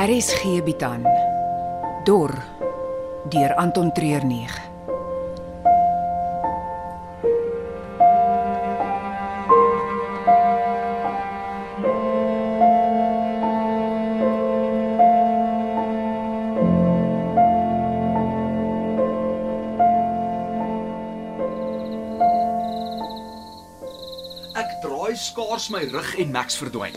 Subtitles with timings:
[0.00, 1.02] RSG bied aan
[2.08, 2.32] Dor
[3.28, 4.54] deur Anton Treurnig.
[24.56, 26.96] Ek draai skaars my rug en Max verdwyn.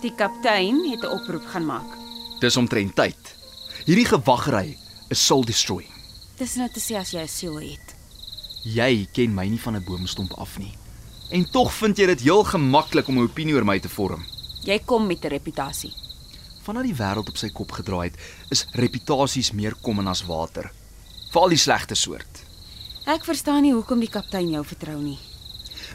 [0.00, 2.07] Die kaptein het 'n oproep gaan maak.
[2.38, 3.30] Dis omtrent tyd.
[3.82, 4.76] Hierdie gewaggery
[5.10, 5.90] is soul destroying.
[6.38, 7.94] Dis nou te sê as jy 'n siel het.
[8.62, 10.72] Jy ken my nie van 'n boomstomp af nie.
[11.30, 14.24] En tog vind jy dit heel gemaklik om 'n opinie oor my te vorm.
[14.62, 15.92] Jy kom met 'n reputasie.
[16.62, 18.18] Vandat die wêreld op sy kop gedraai het,
[18.50, 20.70] is reputasies meer kom as water.
[21.30, 22.44] Veral die slegte soort.
[23.04, 25.18] Ek verstaan nie hoekom die kaptein jou vertrou nie.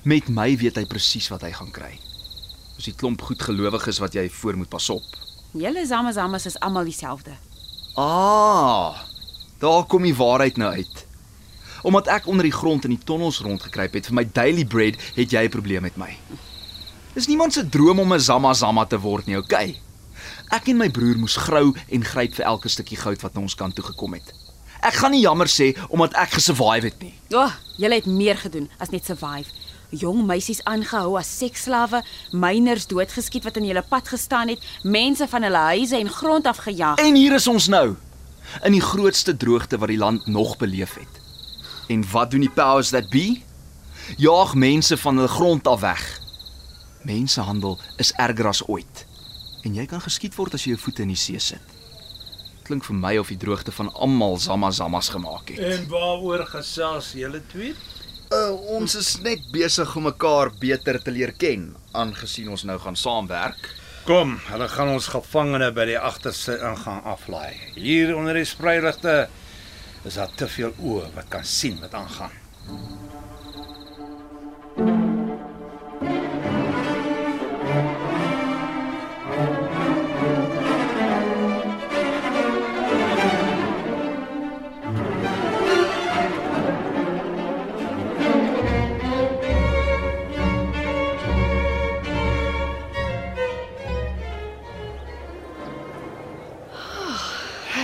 [0.03, 1.99] Met my weet hy presies wat hy gaan kry.
[2.75, 5.03] Dis die klomp goedgelowiges wat jy voor moet pas op.
[5.53, 7.35] Julle Zamazamas is almal dieselfde.
[7.93, 8.97] Ah,
[9.61, 11.05] daar kom die waarheid nou uit.
[11.85, 15.29] Omdat ek onder die grond in die tonnels rondgekruip het vir my daily bread, het
[15.29, 16.17] jy 'n probleem met my.
[17.13, 19.79] Dis niemand se droom om 'n Zama Zama te word nie, okay?
[20.49, 23.55] Ek en my broer moes grou en gryp vir elke stukkie goud wat na ons
[23.55, 24.33] kant toe gekom het.
[24.81, 27.13] Ek gaan nie jammer sê omdat ek gesurvive het nie.
[27.31, 29.49] O, oh, julle het meer gedoen as net survive.
[29.93, 32.01] Jong meisies aangehou as seksslawe,
[32.33, 36.63] myners doodgeskiet wat in julle pad gestaan het, mense van hulle huise en grond af
[36.65, 36.97] gejaag.
[37.03, 37.93] En hier is ons nou
[38.65, 41.21] in die grootste droogte wat die land nog beleef het.
[41.93, 43.41] En wat doen die powers that be?
[44.17, 46.03] Jaag mense van hulle grond af weg.
[47.03, 49.05] Mensehandel is erger as ooit.
[49.63, 51.61] En jy kan geskiet word as jy jou voete in die see sit.
[52.63, 55.59] Klink vir my of die droogte van almal zamazamas gemaak het.
[55.59, 57.75] En waaroor gesels julle twee?
[58.33, 62.97] Uh, ons is net besig om mekaar beter te leer ken, aangesien ons nou gaan
[62.97, 63.67] saamwerk.
[64.07, 67.53] Kom, hulle gaan ons gevangene by die agterste ingang aflaai.
[67.77, 69.27] Hier onder die spreiligte
[70.07, 72.33] is daar te veel oë wat kan sien wat aangaan.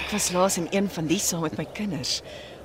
[0.10, 2.22] Ek was laas in een van die saam met my kinders.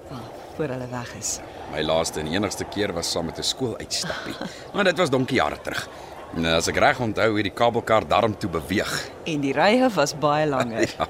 [0.08, 0.20] Wel,
[0.56, 1.34] voor hulle weg is.
[1.74, 4.34] My laaste en enigste keer was saam met 'n skooluitstappie.
[4.74, 5.88] Maar dit was donkie jare terug.
[6.32, 9.10] Nou, as ek reg onthou, het die kabelkar darm toe beweeg.
[9.24, 10.88] En die rye was baie langer.
[10.98, 11.08] Ja.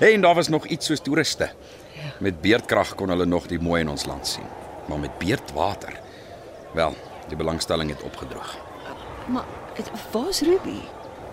[0.00, 1.50] En daar was nog iets soos toeriste.
[2.18, 4.44] Met beerdkrag kon hulle nog die mooi in ons land sien.
[4.88, 6.00] Maar met beerdwater.
[6.74, 6.94] Wel,
[7.28, 8.56] die belangstelling het opgedroog.
[9.26, 9.44] Maar
[9.74, 10.80] het- waar's Ruby?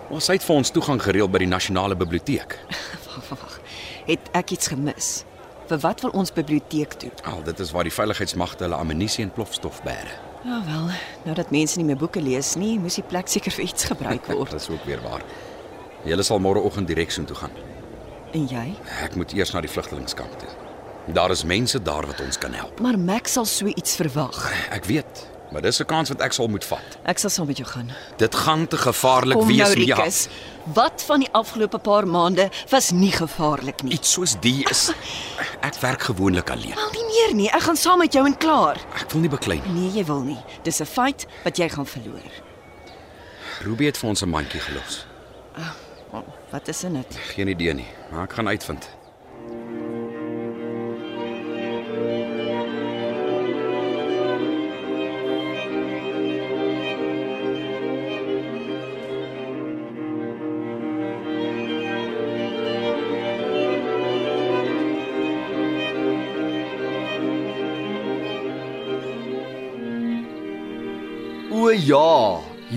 [0.08, 2.56] Ons het vir ons toegang gereël by die nasionale biblioteek.
[3.28, 3.58] Wag.
[4.08, 5.08] Het ek iets gemis?
[5.68, 7.10] Vir wat wil ons biblioteek toe?
[7.28, 10.14] Al dit is waar die veiligheidsmagte hulle ammunisie en plofstof bære.
[10.48, 10.86] Ja wel,
[11.26, 14.28] nou dat mense nie meer boeke lees nie, moes die plek seker vir iets gebruik
[14.32, 14.54] word.
[14.54, 15.24] Dit is ook weer waar.
[16.08, 17.58] Julle sal môreoggend direk soontoe gaan.
[18.36, 18.64] en jy?
[19.04, 20.48] Ek moet eers na die vlugtelingkamp toe.
[21.16, 22.80] Daar is mense daar wat ons kan help.
[22.84, 24.36] Maar Max sal so iets verwag.
[24.72, 26.98] Ek weet, maar dis 'n kans wat ek sal moet vat.
[27.04, 27.90] Ek sal saam met jou gaan.
[28.16, 29.96] Dit gaan te gevaarlik Kom wees, nou, Mia.
[29.96, 30.28] Rikus.
[30.64, 33.92] Wat van die afgelope paar maande was nie gevaarlik nie.
[33.92, 34.92] Iets soos die is
[35.60, 36.74] ek werk gewoonlik alleen.
[36.74, 37.48] Wel nie meer nie.
[37.50, 38.76] Ek gaan saam met jou en klaar.
[38.94, 39.72] Ek wil nie beklei nie.
[39.72, 40.38] Nee, jy wil nie.
[40.62, 42.30] Dis 'n feit wat jy gaan verloor.
[43.62, 45.06] Ruby het vir ons 'n mandjie gelos.
[46.12, 47.18] Oh, wat is in dit?
[47.34, 48.88] Geen idee nie, maar ek gaan uitvind.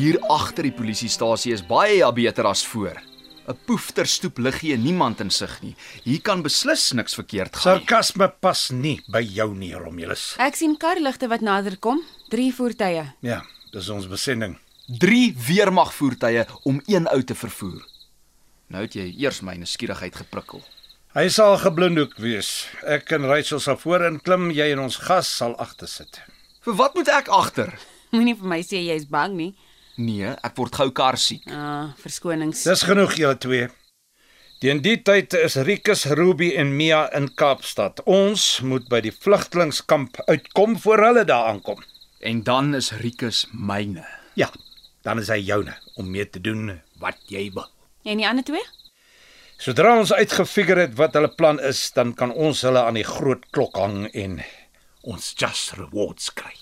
[0.01, 2.97] Hier agter die polisiestasie is baie beter as voor.
[3.47, 5.75] 'n Poefter stoep liggie en niemand in sig nie.
[6.03, 7.77] Hier kan beslis niks verkeerd gaan.
[7.77, 7.85] nie.
[7.85, 10.35] Sarkasme pas nie by jou nie, Romulus.
[10.37, 13.13] Ek sien karligte wat nader kom, drie voertuie.
[13.21, 13.41] Ja,
[13.73, 14.57] dis ons besending.
[14.99, 17.81] 3 weermagvoertuie om een ou te vervoer.
[18.69, 20.61] Nou het jy eers my nuuskierigheid geprikkel.
[21.13, 22.67] Hy sal geblindoek wees.
[22.83, 26.21] Ek en Rachel sal voorin klim, jy en ons gas sal agter sit.
[26.61, 27.73] Vir wat moet ek agter?
[28.11, 29.55] Moenie vir my sê jy's bang nie.
[30.01, 31.43] Nee, ek word gou kar siek.
[31.51, 32.63] Ah, verskonings.
[32.65, 33.67] Dis genoeg julle twee.
[34.61, 38.01] Teen die tyd is Rikus, Ruby en Mia in Kaapstad.
[38.09, 41.81] Ons moet by die vlugtelingkamp uitkom voor hulle daar aankom.
[42.21, 44.05] En dan is Rikus myne.
[44.37, 44.51] Ja,
[45.05, 47.67] dan is hy joune om mee te doen wat jy wil.
[48.05, 48.61] En die ander twee?
[49.61, 53.43] Sodra ons uitgefigure het wat hulle plan is, dan kan ons hulle aan die groot
[53.53, 54.39] klok hang en
[55.05, 56.53] ons just rewards kry.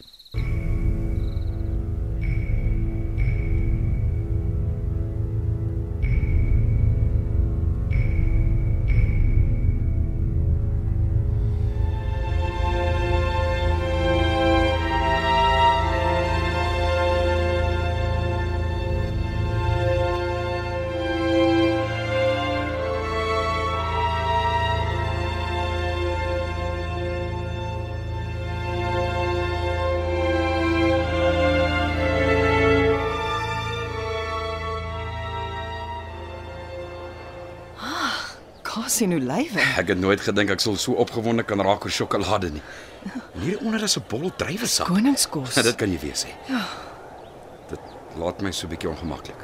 [39.00, 39.63] Kaas en olywe.
[39.80, 42.62] Ek het nooit gedink ek sou so opgewonde kan raak oor sjokolade nie.
[43.07, 44.88] En hieronder is 'n bol druiwesap.
[44.88, 45.56] Koningskos.
[45.56, 46.30] Ja, dit kan jy weet sê.
[46.50, 46.66] Ja.
[47.69, 47.80] Dit
[48.18, 49.40] laat my so 'n bietjie ongemaklik.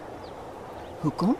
[1.01, 1.37] Hoekom?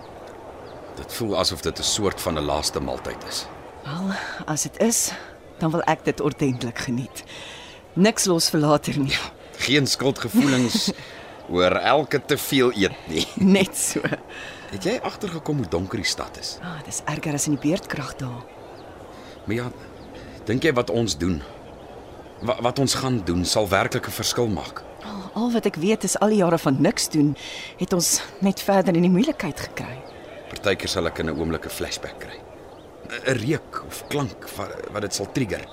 [0.96, 3.46] Dit voel asof dit 'n soort van 'n laaste maaltyd is.
[3.84, 4.16] Wel,
[4.46, 5.12] as dit is,
[5.60, 7.24] dan wil ek dit ordentlik geniet.
[7.94, 9.18] Niks los vir later nie.
[9.58, 10.92] Geen skuldgevoelens
[11.50, 13.26] oor elke te veel eet nie.
[13.58, 14.02] Net so.
[14.72, 16.58] Het jy agtergekom hoe donker die stad is?
[16.62, 18.42] Ah, dis erger as in die beerdkrag daar.
[19.46, 19.68] Maar ja,
[20.50, 21.42] dink jy wat ons doen?
[22.42, 24.84] Wat, wat ons gaan doen sal werklik 'n verskil maak.
[25.06, 27.36] Al, al wat ek weet is al die jare van niks doen,
[27.78, 30.02] het ons net verder in die moeilikheid gekry.
[30.50, 32.40] Partykeer sal ek in 'n oomblik 'n flashback kry.
[33.10, 35.64] 'n Reuk of klank wat wat dit sal trigger.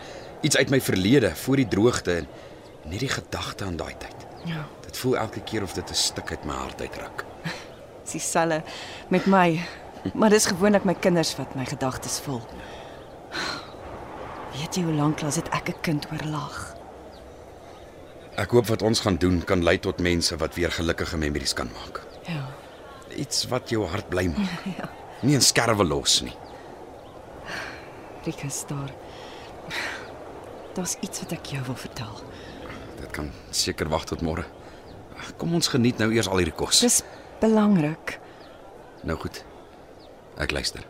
[0.43, 2.27] Iets uit my verlede, voor die droogte en
[2.85, 4.27] net die gedagte aan daai tyd.
[4.45, 4.67] Ja.
[4.93, 7.25] Dit voel elke keer of dit 'n stuk uit my hart uitruk.
[8.05, 8.63] Dis dieselfde
[9.09, 9.61] met my.
[10.15, 12.43] Maar dis gewoonlik my kinders wat my gedagtes vul.
[14.53, 16.77] Weet jy hoe lank laas het ek 'n kind oorlag?
[18.37, 21.71] Ek hoop wat ons gaan doen kan lei tot mense wat weer gelukkige memories kan
[21.73, 22.03] maak.
[22.29, 22.45] Ja.
[23.17, 24.65] Iets wat jou hart bly maak.
[24.77, 24.89] Ja.
[25.23, 26.37] Nie 'n skerwe los nie.
[28.25, 28.93] Rikus daar.
[30.75, 32.21] Daar's iets wat ek jou wil vertel.
[33.01, 34.45] Dit kan seker wag tot môre.
[35.23, 36.83] Ag, Kom ons geniet nou eers al hierdie kos.
[36.83, 37.01] Dis
[37.43, 38.19] belangrik.
[39.07, 39.43] Nou goed.
[40.43, 40.85] Ek luister.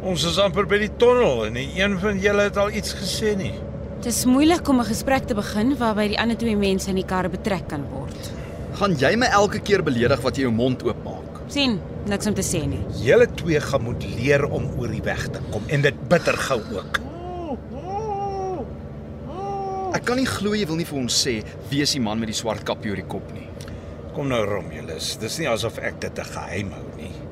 [0.00, 3.34] Ons is amper by die tonnel en nie een van julle het al iets gesê
[3.36, 3.52] nie.
[4.00, 7.28] Dis moeilik om 'n gesprek te begin waarby die ander twee mense in die kar
[7.28, 8.32] betrek kan word.
[8.80, 11.30] Gaan jy my elke keer beledig wat jy jou mond oopmaak?
[11.50, 12.80] sien, niks om te sê nie.
[13.02, 16.60] Julle twee gaan moet leer om oor die weg te kom en dit bitter gou
[16.76, 17.00] ook.
[19.94, 22.30] Ek kan nie glo jy wil nie vir ons sê wie is die man met
[22.30, 23.48] die swart kappie oor die kop nie.
[24.14, 27.29] Kom nou Romulus, dis nie asof ek dit 'n geheim hou nie.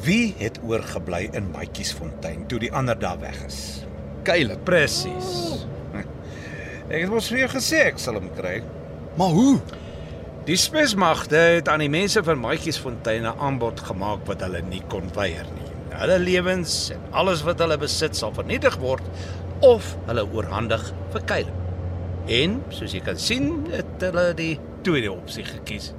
[0.00, 3.84] Wie het oorgebly in Maatjiesfontein toe die ander daar weg is?
[4.24, 5.66] Caleb, Presies.
[6.92, 8.62] Ek het mos vir jou gesê ek sal hom kry.
[9.20, 9.60] maar hoe?
[10.48, 15.12] Die spesmagte het aan die mense van Maatjiesfontein 'n aanbod gemaak wat hulle nie kon
[15.14, 15.68] weier nie.
[15.92, 19.04] Hulle lewens en alles wat hulle besit sal vernietig word
[19.60, 21.58] of hulle oorhandig vir Caleb.
[22.26, 25.92] En soos jy kan sien, het hulle die tweede opsie gekies.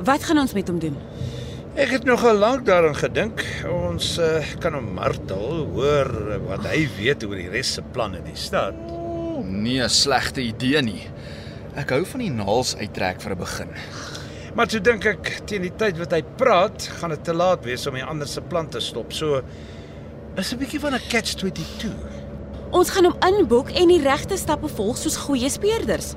[0.00, 0.96] Wat gaan ons met hom doen?
[1.78, 3.44] Ek het nogal lank daaraan gedink.
[3.70, 6.08] Ons uh, kan hom martel, hoor
[6.48, 8.74] wat hy weet oor die res se planne in die stad.
[9.46, 11.04] Nee, 'n slegte idee nie.
[11.78, 13.70] Ek hou van die naels uittrek vir 'n begin.
[14.56, 17.86] Maar toe dink ek teen die tyd wat hy praat, gaan dit te laat wees
[17.86, 19.12] om die ander se plan te stop.
[19.12, 19.42] So
[20.36, 21.94] is 'n bietjie van 'n catch 22.
[22.72, 26.14] Ons gaan hom inboek en die regte stappe volg soos goeie speurders.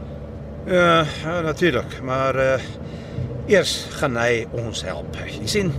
[0.65, 2.59] Ja, ja natuurlik, maar uh
[3.49, 5.17] eers gaan hy ons help.
[5.25, 5.71] Jy sien,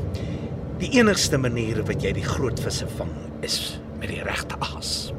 [0.82, 3.12] die enigste manier wat jy die groot visse vang
[3.46, 3.58] is
[4.00, 5.12] met die regte aas.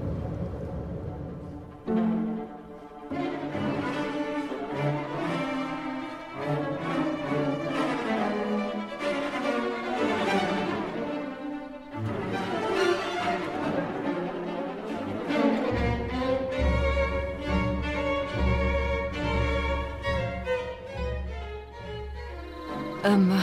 [23.04, 23.40] Ehm um,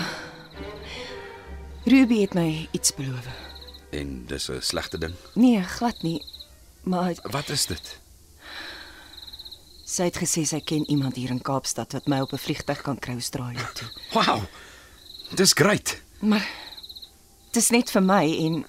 [1.85, 3.26] Ruby het my iets beloof.
[3.90, 5.14] En dis 'n slegte ding.
[5.35, 6.23] Nee, glad nie.
[6.83, 7.99] Maar Wat is dit?
[9.85, 12.99] sy het gesê sy ken iemand hier in Kaapstad wat my op 'n vliegtuig kan
[12.99, 13.88] kry Australië toe.
[14.12, 14.43] Wow.
[15.35, 16.00] Dis great.
[16.19, 16.49] Maar
[17.50, 18.64] dis net vir my en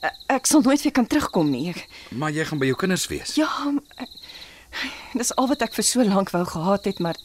[0.00, 1.68] ek, ek sal nooit weer kan terugkom nie.
[1.68, 3.34] Ek, Maar jy gaan by jou kinders wees.
[3.34, 4.08] ja, ek,
[5.12, 7.16] Dis al wat ek vir so lank wou gehad het, maar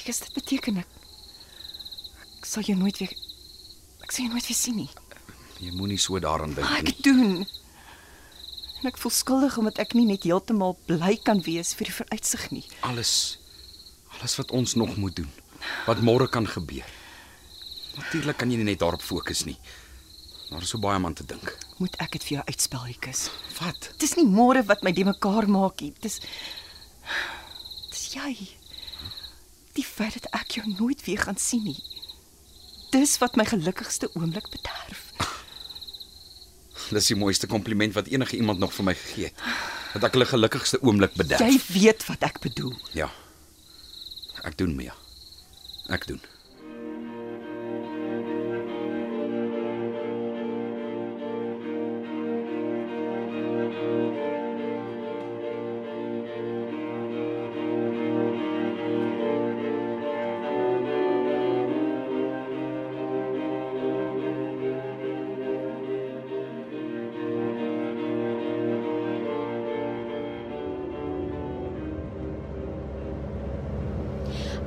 [0.00, 0.98] Rikus, dit beteken ek
[2.40, 3.10] ek sal jou nooit weer
[4.00, 4.88] ek sal jou nooit weer sien nie.
[5.60, 6.94] Jy moenie so daaraan dink Maar nie.
[6.94, 7.34] ek doen.
[8.80, 12.46] En ek voel skuldig omdat ek nie net heeltemal bly kan wees vir die vooruitsig
[12.54, 12.64] nie.
[12.88, 13.36] Alles
[14.16, 15.28] alles wat ons nog moet doen.
[15.86, 16.88] Wat môre kan gebeur.
[17.96, 19.58] Natuurlik kan jy nie net daarop fokus nie.
[20.50, 21.52] Daar is so baie aan te dink.
[21.78, 23.28] Moet ek dit vir jou uitspel, Rikus?
[23.60, 23.90] Wat?
[24.02, 25.92] Dis nie môre wat my die mekaar maak nie.
[26.02, 26.18] Dis
[27.92, 28.34] Dis jy.
[29.78, 31.78] Die feit dat ek jou nooit weer gaan sien nie.
[32.90, 35.06] Dis wat my gelukkigste oomblik bederf.
[36.90, 39.44] Dis die mooiste kompliment wat enige iemand nog vir my gegee het.
[39.94, 41.42] Dat ek hulle gelukkigste oomblik bederf.
[41.46, 42.74] Jy weet wat ek bedoel.
[42.98, 43.06] Ja.
[44.42, 44.94] Ek doen Mia.
[45.90, 46.20] Ek doen.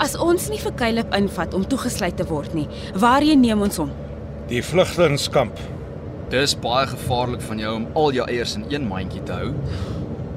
[0.03, 2.65] As ons nie vir Caleb invat om toegesluit te word nie,
[2.99, 3.91] waarheen neem ons hom?
[4.49, 5.61] Die vlugtelingkamp.
[6.33, 9.53] Dis baie gevaarlik van jou om al jou eiers in een mandjie te hou.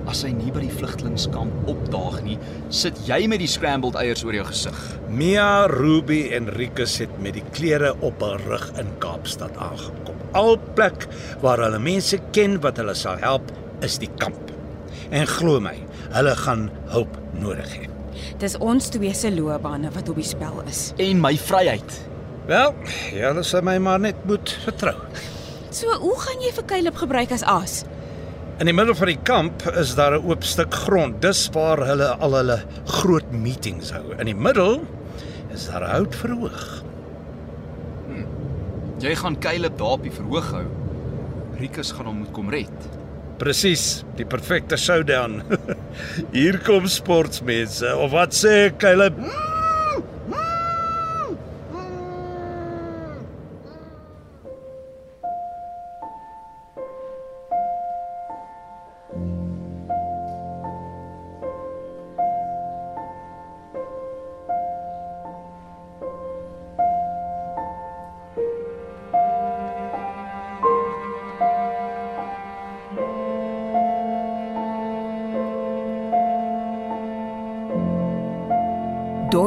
[0.07, 2.37] As hy nie by die vlugtelingkamp opdaag nie,
[2.71, 4.79] sit jy met die scrambled eiers oor jou gesig.
[5.11, 10.23] Mia, Ruby en Rikus het met die klere op hul rug in Kaapstad aangekom.
[10.39, 11.09] Al plek
[11.43, 13.51] waar hulle mense ken wat hulle sal help,
[13.83, 14.55] is die kamp.
[15.11, 15.75] En glo my,
[16.15, 17.96] hulle gaan hulp nodig hê.
[18.39, 20.93] Dis ons twee se loopbane wat op die spel is.
[21.03, 21.99] En my vryheid.
[22.47, 22.75] Wel,
[23.13, 24.95] julle sal my maar net moet vertrou.
[25.71, 27.85] So, hoe gaan jy vir Caleb gebruik as aas?
[28.57, 31.21] In die middel van die kamp is daar 'n oop stuk grond.
[31.21, 34.15] Dis waar hulle al hulle groot meetings hou.
[34.19, 34.81] In die middel
[35.53, 36.83] is daar 'n houtverhoog.
[38.99, 40.65] Jy gaan Caleb daar op die verhoog hou.
[41.59, 42.89] Rikus gaan hom moet kom red.
[43.37, 45.43] Presies, die perfekte showdown.
[46.37, 47.93] Hier kom sportsmense.
[48.01, 49.21] Of wat sê Caleb?
[49.21, 49.56] Dor